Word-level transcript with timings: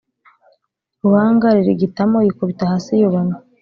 ruhanga 1.03 1.47
ririgitamo 1.57 2.17
yikubita 2.25 2.63
hasi 2.71 2.91
yubamye 2.99 3.37